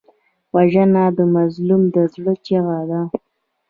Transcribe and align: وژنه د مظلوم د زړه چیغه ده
وژنه 0.53 1.03
د 1.17 1.19
مظلوم 1.35 1.81
د 1.93 1.95
زړه 2.13 2.33
چیغه 2.45 2.79
ده 2.89 3.01